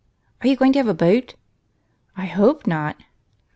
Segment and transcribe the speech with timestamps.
[0.41, 1.35] "Are you going to have a boat?'""
[2.17, 2.97] I hojoe not."